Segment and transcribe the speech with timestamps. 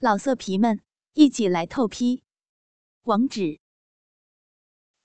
[0.00, 0.80] 老色皮们，
[1.14, 2.22] 一起来透批！
[3.02, 3.58] 网址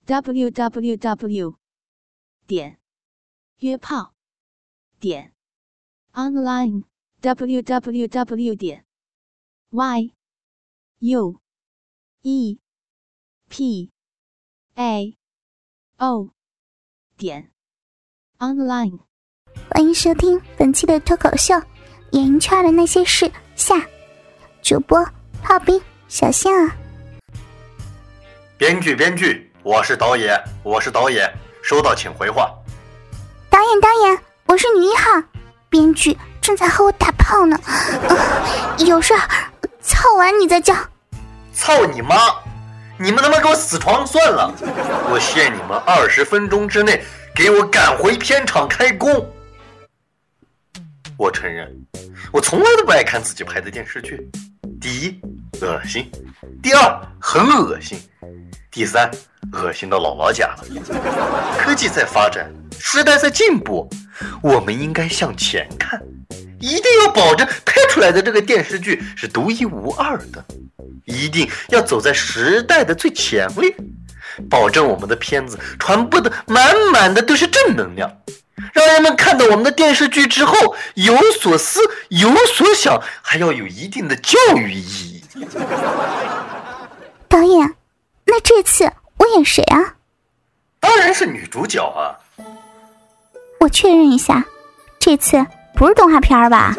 [0.06, 1.58] ：w w w
[2.46, 2.80] 点
[3.58, 4.14] 约炮
[5.00, 5.34] 点
[6.12, 6.84] online
[7.22, 8.86] w w w 点
[9.72, 10.14] y
[11.00, 11.42] u
[12.22, 12.60] e
[13.50, 13.92] p
[14.76, 15.18] a
[15.98, 16.30] o
[17.18, 17.52] 点
[18.38, 19.00] online。
[19.72, 21.56] 欢迎收听本期的脱口秀
[22.12, 23.26] 《演艺圈的那些事》
[23.56, 23.93] 下。
[24.64, 25.06] 主播
[25.42, 26.74] 炮兵小象啊！
[28.58, 31.30] 编剧编剧，我是导演，我是导演，
[31.62, 32.50] 收到请回话。
[33.50, 35.22] 导演导演，我是女一号，
[35.68, 37.60] 编剧正在和我打炮呢，
[38.88, 39.28] 有事儿，
[39.82, 40.74] 操完你再叫。
[41.54, 42.16] 操你妈！
[42.98, 44.50] 你们他妈给我死床算了！
[45.12, 47.04] 我限你们二十分钟之内
[47.36, 49.30] 给我赶回片场开工。
[51.18, 51.70] 我承认，
[52.32, 54.26] 我从来都不爱看自己拍的电视剧。
[54.84, 55.22] 第一，
[55.62, 56.04] 恶心；
[56.62, 57.98] 第二，很恶心；
[58.70, 59.10] 第三，
[59.54, 61.58] 恶心到姥姥家了。
[61.58, 63.90] 科技在发展，时代在进步，
[64.42, 66.04] 我们应该向前看，
[66.60, 70.44] 一定要保证拍出来的这个电视剧是独一无二的，
[71.06, 73.74] 一定要走在时代的最前列，
[74.50, 78.12] 保证我们的片子传播的满满的都是正能量。
[78.74, 81.80] 让人们看到我们的电视剧之后有所思、
[82.10, 85.24] 有所想，还要有一定的教育意义。
[87.30, 87.76] 导演，
[88.26, 89.96] 那这次我演谁啊？
[90.80, 92.18] 当然是女主角啊！
[93.60, 94.44] 我确认一下，
[95.00, 96.76] 这次不是动画片吧？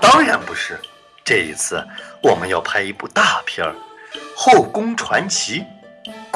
[0.00, 0.78] 当然不是，
[1.24, 1.82] 这一次
[2.22, 3.72] 我们要拍一部大片儿，
[4.34, 5.60] 《后宫传奇》。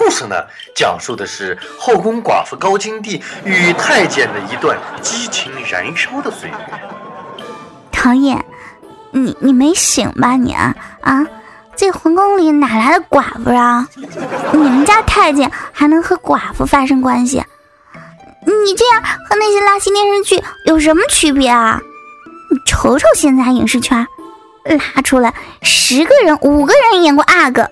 [0.05, 0.37] 故事呢，
[0.75, 6.57] 讲述的是后宫寡妇高金娣与太监的一段激情燃烧的岁月。
[7.91, 8.45] 导演，
[9.13, 11.27] 你你没醒吧你啊啊！
[11.75, 13.89] 这皇宫里哪来的寡妇啊？
[14.53, 17.43] 你们家太监还能和寡妇发生关系？
[18.45, 21.81] 你这样和那些垃圾电视剧有什么区别啊？
[22.51, 24.07] 你瞅瞅现在影视圈，
[24.67, 25.33] 拉出来
[25.63, 27.71] 十个人，五个人演过阿哥，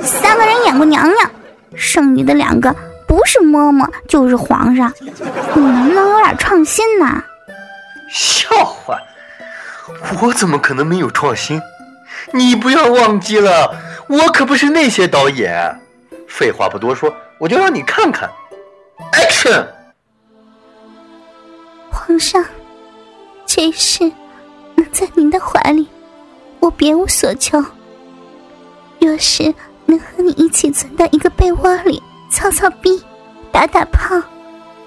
[0.00, 1.30] 三个人演过娘娘。
[1.76, 2.74] 剩余的两个
[3.06, 7.22] 不是嬷嬷就是皇上，你能不能有点创新呢？
[8.10, 8.98] 笑话，
[10.20, 11.60] 我怎么可能没有创新？
[12.32, 13.74] 你不要忘记了，
[14.06, 15.80] 我可不是那些导演。
[16.28, 18.30] 废话不多说，我就让你看看。
[19.12, 19.66] Action！
[21.90, 22.42] 皇上，
[23.44, 24.10] 这事
[24.76, 25.88] 能在您的怀里，
[26.60, 27.62] 我别无所求。
[29.00, 29.54] 若是……
[29.92, 33.02] 能和你一起钻到一个被窝里操操逼、
[33.50, 34.18] 打打炮，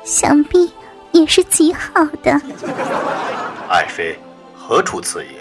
[0.04, 0.72] 想必
[1.12, 2.42] 也是极好的。
[3.70, 4.18] 爱妃，
[4.58, 5.34] 何出此言？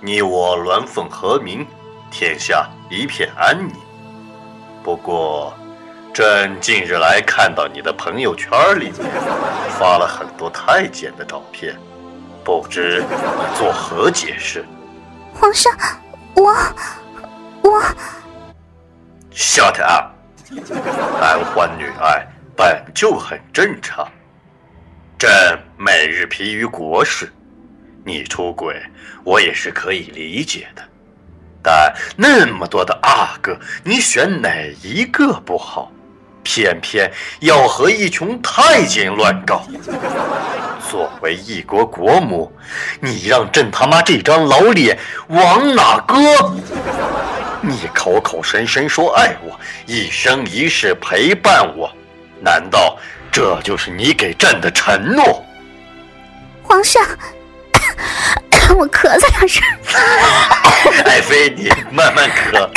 [0.00, 1.66] 你我鸾凤和鸣，
[2.10, 3.74] 天下一片安宁。
[4.82, 5.52] 不过，
[6.14, 8.50] 朕近日来看到你的朋友圈
[8.80, 9.10] 里面
[9.78, 11.76] 发了很多太监的照片，
[12.42, 14.64] 不知你作何解释？
[15.34, 15.70] 皇上，
[16.34, 16.54] 我
[17.60, 17.82] 我。
[19.34, 20.12] Shut up！
[21.20, 22.26] 男欢女爱
[22.56, 24.06] 本就很正常。
[25.18, 25.30] 朕
[25.78, 27.32] 每日疲于国事，
[28.04, 28.82] 你出轨
[29.24, 30.82] 我也是可以理解的。
[31.62, 34.50] 但那么多的阿哥，你选哪
[34.82, 35.90] 一个不好？
[36.44, 39.64] 偏偏要和一群太监乱搞。
[40.90, 42.52] 作为一国国母，
[43.00, 44.98] 你让朕他妈这张老脸
[45.28, 46.16] 往哪搁？
[47.64, 51.88] 你口口声声说爱我，一生一世陪伴我，
[52.40, 52.98] 难道
[53.30, 55.46] 这就是你给朕的承诺？
[56.60, 57.00] 皇上，
[58.76, 59.62] 我咳嗽两声。
[61.04, 62.68] 爱妃，你慢慢咳。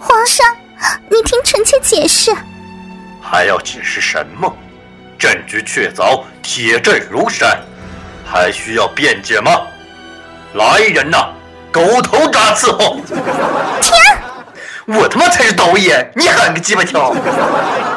[0.00, 0.44] 皇上，
[1.08, 2.34] 你听臣妾解释。
[3.22, 4.52] 还要解释什么？
[5.16, 7.56] 证据确凿，铁证如山，
[8.26, 9.62] 还需要辩解吗？
[10.54, 11.28] 来人呐！
[11.74, 13.00] 狗头铡伺候！
[13.82, 13.98] 天，
[14.96, 17.12] 我他妈才是导演，你喊个鸡巴跳！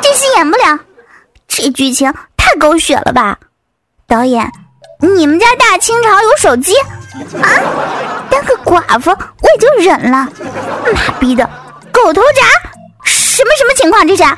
[0.02, 0.80] 这戏演不了，
[1.48, 3.38] 这剧情太狗血了吧？
[4.08, 4.52] 导演，
[5.00, 6.74] 你们家大清朝有手机
[7.40, 7.46] 啊？
[8.32, 10.28] 当个寡妇我也就忍了，
[10.96, 11.48] 妈逼的，
[11.92, 14.36] 狗头铡，什么什么情况这是啊？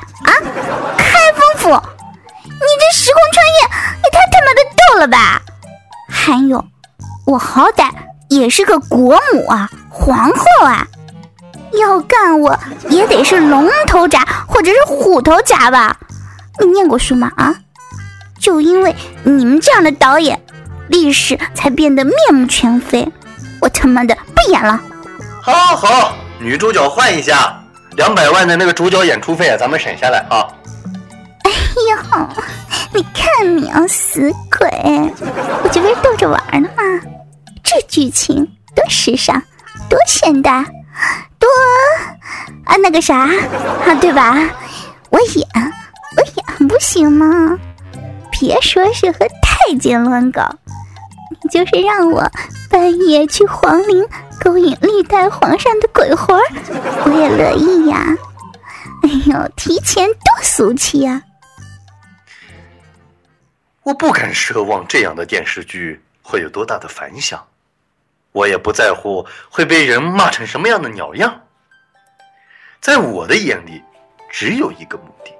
[0.97, 1.69] 开封府，
[2.43, 3.61] 你这时空穿越
[4.03, 5.41] 也太他妈的逗了吧？
[6.09, 6.61] 还有，
[7.25, 7.89] 我好歹。
[8.29, 10.87] 也是个国母啊，皇后啊，
[11.73, 12.57] 要干我
[12.89, 15.97] 也得是龙头铡或者是虎头铡吧？
[16.59, 17.31] 你念过书吗？
[17.35, 17.55] 啊，
[18.39, 20.39] 就因为你们这样的导演，
[20.87, 23.07] 历史才变得面目全非。
[23.61, 24.79] 我他妈的不演了。
[25.41, 27.61] 好，好，女主角换一下，
[27.95, 30.47] 两百万的那个主角演出费啊，咱们省下来啊。
[31.43, 31.51] 哎
[31.89, 32.27] 呦，
[32.93, 34.69] 你看你啊，死鬼！
[35.63, 36.83] 我这不是逗着玩呢吗？
[37.71, 39.43] 这剧情多时尚，
[39.87, 40.63] 多现代，
[41.37, 41.47] 多
[42.65, 44.33] 啊那个啥啊，对吧？
[45.11, 45.47] 我演，
[46.17, 47.59] 我演不行吗？
[48.31, 50.57] 别说是和太监乱搞，
[51.29, 52.27] 你就是让我
[52.71, 54.03] 半夜去皇陵
[54.43, 56.41] 勾引历代皇上的鬼魂，
[57.05, 58.17] 我也乐意呀。
[59.03, 61.21] 哎呦，提前多俗气呀！
[63.83, 67.45] 我不敢奢望这样的电视剧会有多大的反响，
[68.39, 71.41] 我也不在乎会被人骂成什么样的鸟样。
[72.79, 73.83] 在我的眼里，
[74.29, 75.33] 只有一个目的，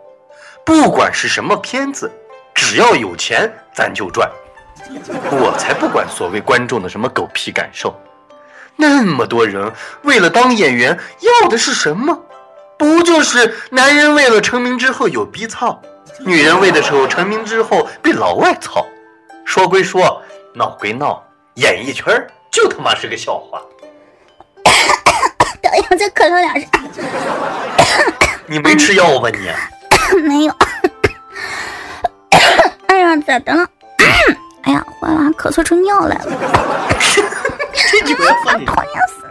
[0.66, 2.12] 不管是什么片子，
[2.54, 4.30] 只要有钱，咱就赚。
[5.32, 7.98] 我才不管所谓观众的什么狗屁感受。
[8.76, 9.72] 那么多人
[10.04, 12.18] 为了当演员，要的是什么？
[12.78, 15.82] 不就是男人为了成名之后有逼操，
[16.20, 18.86] 女人为的时候成名之后被老外操？
[19.46, 20.22] 说归说，
[20.54, 21.24] 闹归闹，
[21.56, 22.28] 演艺圈儿
[22.62, 23.62] 就他妈是个笑话。
[25.62, 26.68] 等一下，再咳嗽两声。
[28.48, 29.50] 你没吃药吧你？
[30.28, 30.54] 没有。
[32.88, 33.66] 哎呀，咋的了？
[34.64, 36.26] 哎呀，完了，咳嗽出尿来了。
[37.92, 39.26] 这句话放你 讨厌死！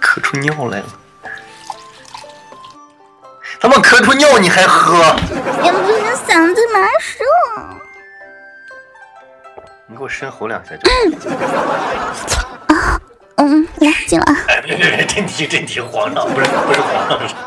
[0.00, 0.86] 咳出尿来了。
[3.60, 5.14] 他妈咳出尿你还喝？
[10.10, 10.90] 深吼两下就。
[12.74, 13.00] 啊，
[13.36, 14.26] 嗯，来进了。
[14.48, 17.38] 哎，别别别，真提真提，皇上不是不是皇上。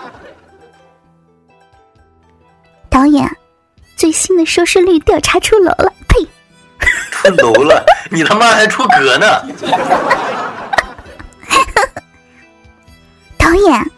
[2.89, 3.29] 导演，
[3.95, 6.25] 最新的收视率调查出楼了，呸！
[7.11, 9.41] 出楼了，你他妈还出格呢！
[13.37, 13.91] 导演，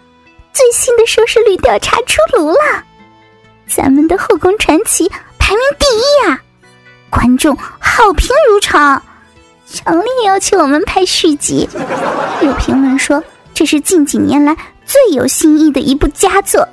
[0.54, 2.84] 最新的收视率调查出炉了，
[3.68, 5.08] 咱们的《后宫传奇》
[5.38, 6.42] 排名第一啊！
[7.16, 9.02] 观众好评如潮，
[9.66, 11.70] 强烈要求我们拍续集。
[12.42, 13.24] 有评论说，
[13.54, 14.54] 这是近几年来
[14.86, 16.68] 最有新意的一部佳作，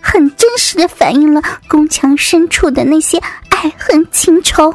[0.00, 3.18] 很真实的反映了宫墙深处的那些
[3.50, 4.74] 爱恨情仇。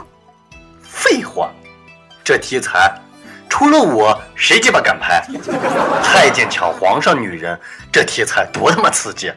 [0.82, 1.52] 废话，
[2.24, 2.90] 这题材
[3.50, 5.22] 除了我，谁鸡巴敢拍？
[6.02, 7.60] 太监抢皇上女人，
[7.92, 9.30] 这题材多他妈刺激！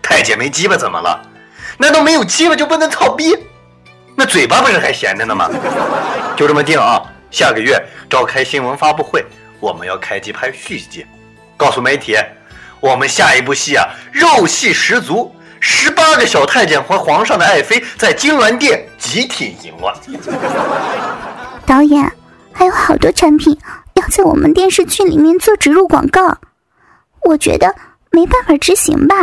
[0.00, 1.20] 太监没鸡巴怎么了？
[1.78, 3.36] 难道没有鸡巴就不能操逼？
[4.16, 5.50] 那嘴巴不是还闲着呢吗？
[6.36, 7.02] 就这么定啊！
[7.30, 7.78] 下个月
[8.08, 9.24] 召开新闻发布会，
[9.60, 11.04] 我们要开机拍续集，
[11.56, 12.16] 告诉媒体，
[12.80, 19.94] 我们下一部戏啊，肉戏十足，十八个小太监和皇上的爱妃在金銮殿集体淫乱。
[21.66, 22.10] 导演，
[22.52, 23.58] 还有好多产品
[23.94, 26.38] 要在我们电视剧里面做植入广告，
[27.22, 27.74] 我觉得
[28.10, 29.14] 没办法执行吧。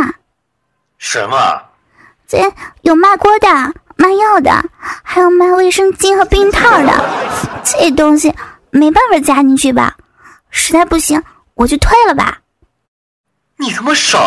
[0.98, 1.62] 什么？
[2.28, 2.52] 这
[2.82, 3.48] 有卖锅的、
[3.96, 4.50] 卖药的，
[5.02, 7.04] 还有卖卫生巾和避孕套的，
[7.64, 8.34] 这东西
[8.70, 9.96] 没办法加进去吧？
[10.50, 11.22] 实在不行，
[11.54, 12.40] 我就退了吧。
[13.56, 14.18] 你他妈傻！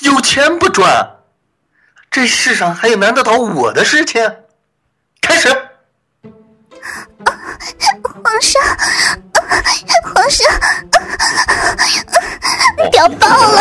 [0.00, 1.16] 有钱不赚？
[2.10, 4.36] 这世上还有难得倒我的事情？
[5.20, 5.48] 开始。
[8.02, 8.62] 皇上，
[10.14, 10.46] 皇上，
[12.90, 13.60] 屌爆了，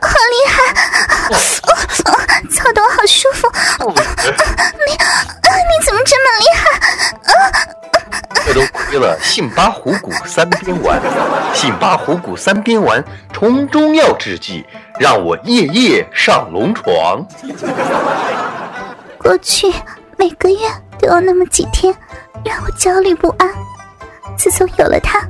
[0.00, 0.56] 好厉害，
[2.50, 3.48] 操的我好舒服。
[3.88, 6.64] 你，你怎么这么厉害？
[8.46, 11.00] 这都亏了杏巴虎骨三边丸，
[11.54, 14.66] 杏巴虎骨三边丸从中药制剂，
[14.98, 17.24] 让我夜夜上龙床。
[19.18, 19.72] 过去
[20.16, 21.94] 每个月都有那么几天。
[22.42, 23.46] 让我焦虑不安。
[24.40, 25.20] 自从有了它，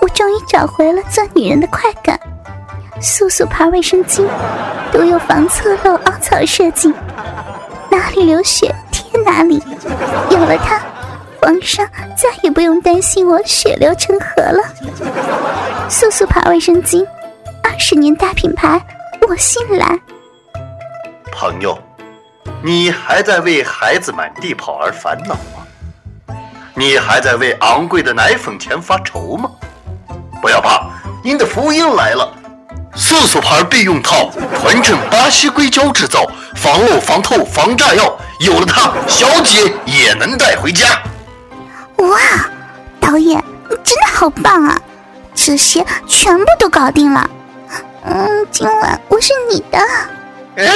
[0.00, 2.18] 我终于找回了做女人的快感。
[3.00, 4.26] 素素牌卫生巾
[4.90, 6.92] 都有防侧漏凹槽设计，
[7.88, 9.62] 哪里流血贴哪里。
[10.28, 10.80] 有了它，
[11.40, 11.86] 皇上
[12.16, 14.60] 再也不用担心我血流成河了。
[15.88, 17.06] 素素牌卫生巾，
[17.62, 18.84] 二十年大品牌，
[19.28, 19.96] 我信赖。
[21.30, 21.78] 朋友，
[22.60, 25.57] 你还在为孩子满地跑而烦恼吗？
[26.78, 29.50] 你还在为昂贵的奶粉钱发愁吗？
[30.40, 30.88] 不要怕，
[31.24, 32.32] 您的福音来了！
[32.94, 34.30] 素素牌避孕套，
[34.60, 41.02] 纯正巴西硅胶制造，防漏、防透、防炸药，有了它，小姐也能带回家。
[41.96, 42.16] 哇，
[43.00, 44.80] 导演，你真的好棒啊！
[45.34, 47.28] 这些全部都搞定了。
[48.04, 49.78] 嗯，今晚我是你的。
[50.58, 50.66] 哎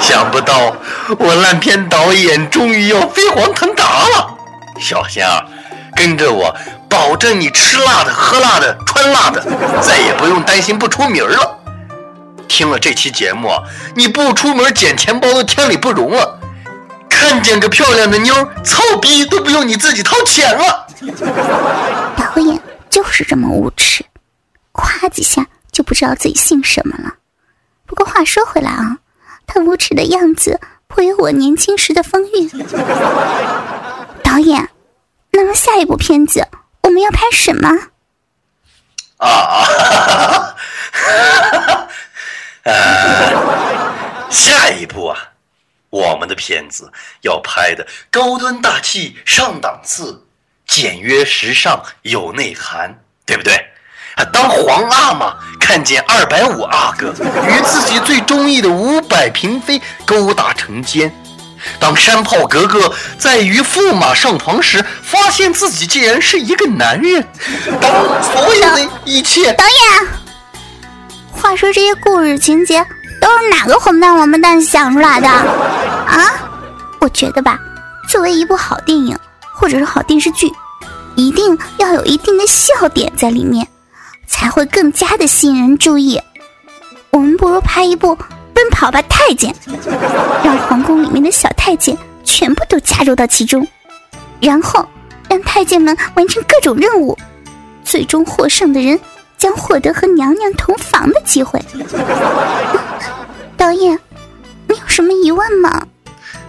[0.00, 0.76] 想不到
[1.18, 4.36] 我烂片导演终于要飞黄腾达了。
[4.78, 5.46] 小仙儿，
[5.94, 6.54] 跟着我，
[6.90, 9.42] 保证你吃辣的、喝辣的、穿辣的，
[9.80, 11.58] 再也不用担心不出名了。
[12.46, 13.50] 听了这期节目，
[13.94, 16.38] 你不出门捡钱包都天理不容了。
[17.08, 20.86] 看见个漂亮的妞，操逼都不用你自己掏钱了。
[22.16, 24.04] 导演就是这么无耻，
[24.72, 25.46] 夸几下
[25.76, 27.16] 就不知道自己姓什么了。
[27.84, 28.96] 不过话说回来啊，
[29.46, 32.48] 他无耻的样子颇有我年轻时的风韵。
[34.24, 34.70] 导演，
[35.32, 36.48] 那么下一部片子
[36.80, 37.68] 我们要拍什么？
[39.18, 40.56] 啊，
[42.62, 45.18] 呃，下一部啊，
[45.90, 46.90] 我们的片子
[47.20, 50.24] 要拍的高端大气上档次，
[50.66, 53.72] 简约时尚有内涵，对不对？
[54.16, 57.08] 啊，当皇阿玛看见二百五阿哥
[57.48, 61.14] 与自己最中意的五百嫔妃勾搭成奸。
[61.78, 67.26] 当山炮格格在与驸马上床时，发现自己竟然是一个男人。
[67.80, 67.90] 当
[68.22, 70.08] 所有的一切，导演，
[71.30, 72.86] 话说这些故事情节
[73.20, 76.32] 都是哪个混蛋王八蛋想出来的啊？
[77.00, 77.58] 我觉得吧，
[78.08, 79.18] 作为一部好电影
[79.54, 80.50] 或者是好电视剧，
[81.16, 83.66] 一定要有一定的笑点在里面，
[84.36, 86.20] 才会更加的吸引人注意。
[87.10, 88.16] 我们不如拍一部。
[88.52, 89.54] 奔跑吧，太监！
[90.42, 93.68] 让皇宫里面的小太监全部都加入到其中，
[94.40, 94.88] 然后
[95.28, 97.18] 让太监们完成各种任务，
[97.84, 98.98] 最终获胜的人
[99.36, 101.62] 将获得和娘娘同房的机会。
[103.58, 103.98] 导演，
[104.68, 105.86] 你有什么疑问吗？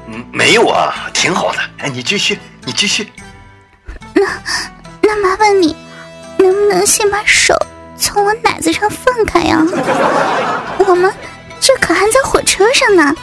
[0.08, 1.60] 嗯，没有啊，挺好的。
[1.80, 3.06] 哎，你继续，你继续。
[4.14, 4.26] 那
[5.02, 5.76] 那麻烦你，
[6.38, 7.54] 能不能先把手
[7.98, 9.62] 从我奶子上放开呀？
[10.88, 11.14] 我们。
[11.60, 13.16] 这可还在火车上呢，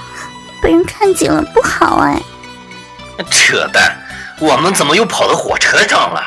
[0.61, 2.21] 被人看见了不好哎！
[3.31, 3.97] 扯淡，
[4.40, 6.21] 我们怎么又跑到火车上了？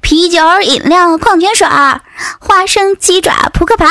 [0.00, 1.66] 啤酒、饮料、矿泉水、
[2.38, 3.84] 花生、鸡爪、扑克牌，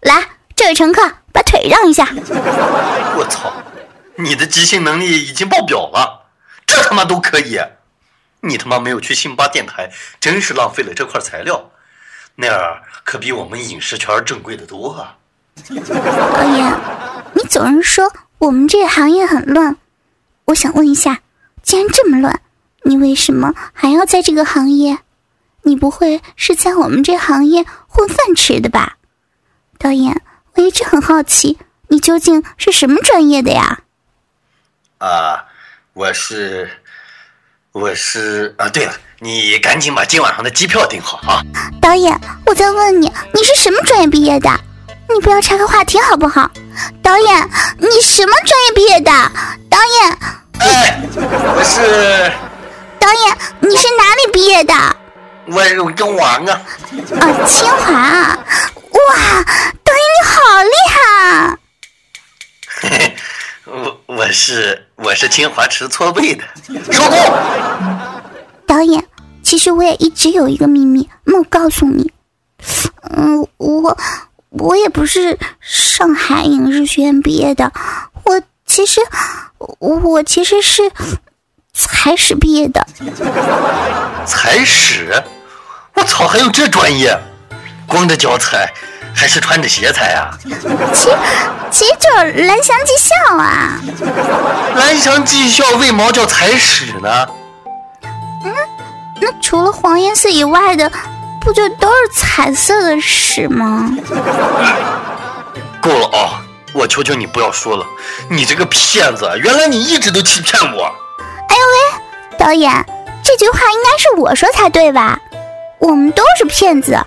[0.00, 0.26] 来，
[0.56, 2.08] 这位乘客把腿让一下。
[3.16, 3.52] 我操，
[4.16, 6.26] 你的即兴能力已经爆表了，
[6.66, 7.60] 这他妈都可以？
[8.40, 11.70] 你他妈没有去辛巴电台，真是浪费了这块材料，
[12.36, 15.16] 那样可比我们影视圈正规的多啊！
[15.68, 16.78] 导演，
[17.34, 19.76] 你总是说我们这个行业很乱，
[20.46, 21.20] 我想问一下，
[21.62, 22.40] 既然这么乱，
[22.82, 24.98] 你为什么还要在这个行业？
[25.62, 28.98] 你不会是在我们这行业混饭吃的吧？
[29.78, 30.20] 导演，
[30.54, 33.80] 我一直很好奇，你究竟是什么专业的呀？
[34.98, 35.46] 啊，
[35.94, 36.82] 我是，
[37.74, 41.42] 我是啊，对了，你赶紧把今晚上的机票订好啊！
[41.82, 42.16] 导演，
[42.46, 44.48] 我在问你，你是什么专业毕业的？
[45.12, 46.48] 你不要岔开话题好不好？
[47.02, 49.10] 导演，你什么专业毕业的？
[49.68, 50.18] 导演，
[50.60, 51.02] 哎，
[51.56, 52.32] 我是。
[53.00, 54.72] 导演，你是哪里毕业的？
[55.46, 56.62] 我我中王啊。
[57.20, 58.38] 啊，清华啊。
[58.92, 59.42] 哇，
[59.82, 61.58] 导演你好厉害！
[62.82, 63.16] 嘿嘿，
[63.64, 66.42] 我我是我是清华吃搓背的。
[66.90, 67.18] 收工。
[68.66, 69.04] 导演，
[69.42, 72.10] 其实我也一直有一个秘密没告诉你。
[73.16, 73.96] 嗯，我。
[74.56, 77.72] 我也不是上海影视学院毕业的，
[78.22, 79.00] 我其实
[79.80, 80.80] 我其实是
[81.72, 82.86] 才史毕业的。
[84.24, 85.20] 才史？
[85.94, 87.18] 我操，还有这专业？
[87.88, 88.72] 光着脚踩
[89.14, 90.30] 还是穿着鞋踩啊？
[90.92, 91.08] 其
[91.70, 93.80] 其实就是蓝翔技校啊。
[94.76, 97.26] 蓝翔技校为毛叫踩屎呢？
[98.44, 98.52] 嗯，
[99.20, 100.90] 那除了黄颜色以外的。
[101.40, 103.90] 不就都是彩色的屎吗？
[105.78, 106.40] 够了啊！
[106.72, 107.84] 我求求你不要说了，
[108.30, 109.30] 你这个骗子！
[109.36, 110.84] 原来你一直都欺骗我！
[110.86, 111.62] 哎呦
[111.98, 112.72] 喂，导演，
[113.22, 115.18] 这句话应该是我说才对吧？
[115.80, 116.98] 我们都是骗子，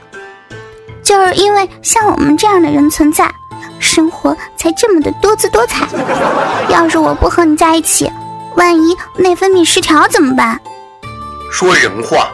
[1.08, 3.34] 就是因为像我们这样的人存在，
[3.80, 5.88] 生活才这么的多姿多彩。
[6.68, 8.12] 要是我不和你在一起，
[8.58, 10.60] 万一内分泌失调怎么办？
[11.50, 12.28] 说人话，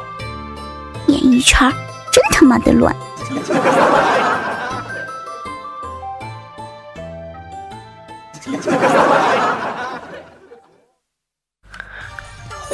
[1.05, 1.71] 演艺圈。
[2.11, 2.95] 真他妈的乱！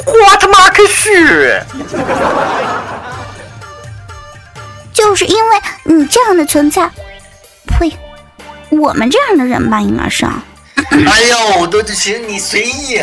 [0.06, 1.62] 我他妈可是！
[5.10, 6.88] 就是因为你这样的存在，
[7.66, 7.92] 呸！
[8.68, 10.24] 我们这样的人吧，应该是。
[10.24, 11.22] 哎
[11.58, 12.96] 呦，都行，你随意。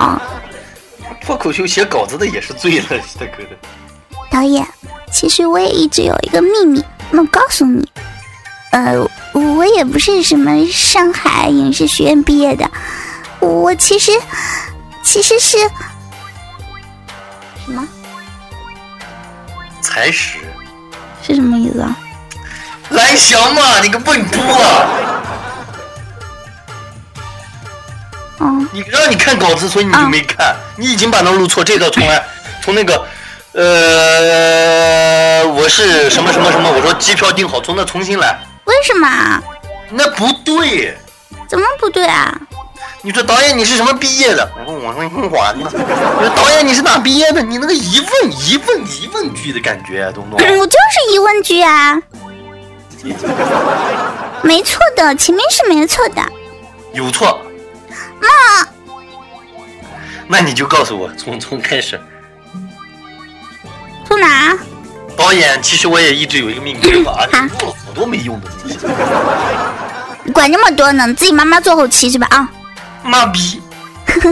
[0.00, 0.20] 啊！
[1.22, 3.56] 脱口秀写稿子的也是醉了，大哥的。
[4.28, 4.66] 导演。
[5.12, 7.88] 其实我也一直有一个秘密，没告诉你。
[8.72, 8.98] 呃，
[9.32, 12.68] 我也不是什么上海影视学院毕业的，
[13.38, 14.10] 我其实
[15.04, 15.56] 其实是
[17.64, 17.86] 什么？
[19.80, 20.38] 踩屎。
[21.26, 21.96] 是什么意思啊？
[22.90, 24.86] 蓝翔嘛，你个笨猪啊！
[28.38, 32.22] 哦，你让你看稿子，所以你就没看，你已经把那录错，这个重来，
[32.62, 33.06] 从那个，
[33.52, 38.38] 呃，我是什么什么什么，我说机票订好，从那重新来。
[38.64, 39.42] 为什么啊？
[39.90, 40.96] 那不对，
[41.48, 42.38] 怎么不对啊？
[43.04, 44.50] 你说导演你是什么毕业的？
[44.56, 45.58] 我说我说清华的。
[45.58, 47.42] 你说导演你是哪毕业的？
[47.42, 50.58] 你那个疑问疑问疑问句的感觉，懂不懂？
[50.58, 52.00] 我就是疑问句啊，
[54.42, 56.22] 没错的，前面是没错的。
[56.94, 57.38] 有错，
[58.22, 58.66] 那，
[60.26, 62.00] 那你就告诉我，从从开始。
[64.08, 64.56] 从哪？
[65.14, 68.78] 导演，其实我也一直有一个秘密， 啊，好做了好多没用的东西。
[70.22, 71.12] 你管那么多呢？
[71.12, 72.26] 自己慢慢做后期去吧？
[72.30, 72.48] 啊，
[73.04, 73.62] 妈逼！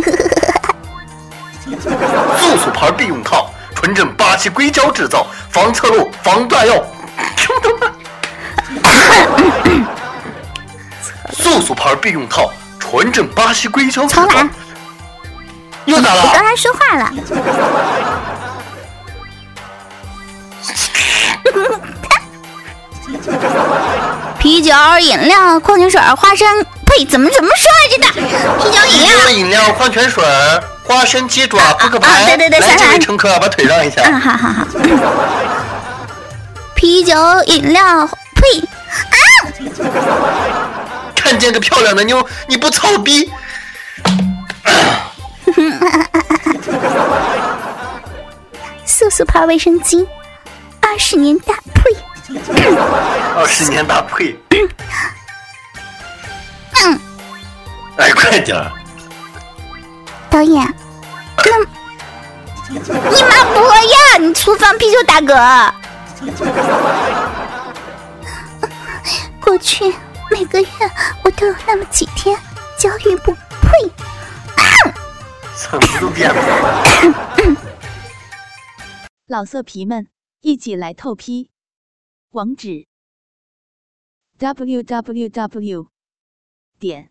[2.38, 6.82] 素素牌避孕套，纯正巴西硅胶制造，防侧漏，防断药。
[11.32, 12.50] 素素牌避孕套，
[12.80, 14.48] 纯正巴西硅胶制造重来。
[15.84, 16.50] 又咋了我刚了？
[16.50, 17.12] 才说话了。
[24.38, 26.64] 啤酒、饮料、矿泉水、花生，
[26.96, 28.06] 呸，怎么怎么说来着的？
[28.58, 29.12] 啤酒、饮料、。
[29.30, 30.22] 饮料、矿泉水、
[30.84, 32.24] 花生、鸡爪、扑克啊牌。
[32.26, 34.02] 对对对来，这位乘客，把腿让一下。
[34.04, 34.66] 嗯，好好好。
[36.74, 37.14] 啤酒、
[37.46, 39.16] 饮料，呸，啊
[41.14, 43.30] 看见个漂亮的妞，你不操逼？
[48.84, 50.06] 速速牌卫生巾，
[50.80, 51.96] 二十年大，呸，
[53.36, 54.36] 二十年大呸！
[58.10, 58.72] 快点儿！
[60.30, 60.66] 导演，
[61.36, 61.58] 那
[62.72, 64.18] 你妈不呀？
[64.20, 65.72] 你厨房啤酒打嗝。
[69.40, 69.92] 过去
[70.30, 70.68] 每个月
[71.24, 72.38] 我都有那么几天
[72.78, 73.38] 焦虑不呸，
[75.54, 76.82] 嗓子都变了。
[79.26, 80.08] 老色皮们，
[80.40, 81.50] 一起来透批！
[82.30, 82.86] 网址
[84.38, 85.88] ：w w w
[86.78, 87.10] 点